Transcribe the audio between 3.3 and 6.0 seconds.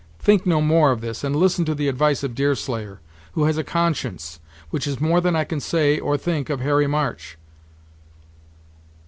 who has a conscience; which is more than I can say